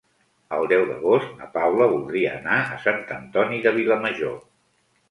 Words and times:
El 0.55 0.63
deu 0.71 0.85
d'agost 0.91 1.35
na 1.41 1.49
Paula 1.57 1.89
voldria 1.93 2.35
anar 2.39 2.59
a 2.63 2.81
Sant 2.87 3.05
Antoni 3.21 3.65
de 3.69 3.79
Vilamajor. 3.79 4.39